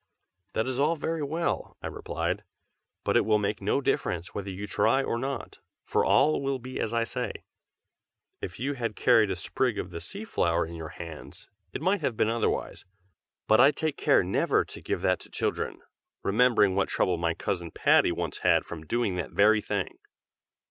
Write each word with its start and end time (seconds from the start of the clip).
"That 0.53 0.65
is 0.65 0.79
all 0.79 0.95
very 0.95 1.21
well," 1.21 1.77
I 1.79 1.85
replied, 1.85 2.43
"but 3.03 3.15
it 3.15 3.23
will 3.23 3.37
make 3.37 3.61
no 3.61 3.81
difference 3.81 4.33
whether 4.33 4.49
you 4.49 4.65
try 4.65 5.03
or 5.03 5.19
not, 5.19 5.59
for 5.85 6.03
all 6.03 6.41
will 6.41 6.57
be 6.57 6.79
as 6.79 6.91
I 6.91 7.03
say. 7.03 7.43
If 8.41 8.59
you 8.59 8.73
had 8.73 8.95
carried 8.95 9.29
a 9.29 9.35
sprig 9.35 9.77
of 9.77 9.91
the 9.91 10.01
sea 10.01 10.25
flower 10.25 10.65
in 10.65 10.73
your 10.73 10.89
hands 10.89 11.49
it 11.71 11.81
might 11.83 12.01
have 12.01 12.17
been 12.17 12.29
otherwise; 12.29 12.83
but 13.45 13.61
I 13.61 13.69
take 13.69 13.95
care 13.95 14.23
never 14.23 14.65
to 14.65 14.81
give 14.81 15.01
that 15.03 15.19
to 15.19 15.29
children, 15.29 15.83
remembering 16.23 16.73
what 16.73 16.89
trouble 16.89 17.19
my 17.19 17.35
cousin 17.35 17.69
Patty 17.69 18.11
once 18.11 18.39
had 18.39 18.65
from 18.65 18.87
doing 18.87 19.17
that 19.17 19.29
very 19.29 19.61
thing." 19.61 19.99